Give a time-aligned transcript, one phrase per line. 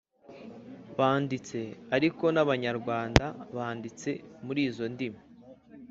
[0.97, 1.59] banditse
[1.95, 4.09] ariko n’abanyarwanda banditse
[4.45, 5.21] muri izo ndimi